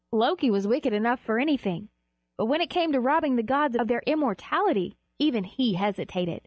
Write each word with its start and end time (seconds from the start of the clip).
Loki 0.11 0.49
was 0.49 0.65
wicked 0.65 0.93
enough 0.93 1.19
for 1.19 1.37
anything; 1.37 1.89
but 2.35 2.47
when 2.47 2.59
it 2.59 2.71
came 2.71 2.91
to 2.91 2.99
robbing 2.99 3.35
the 3.35 3.43
gods 3.43 3.75
of 3.75 3.87
their 3.87 4.01
immortality, 4.07 4.97
even 5.19 5.43
he 5.43 5.75
hesitated. 5.75 6.39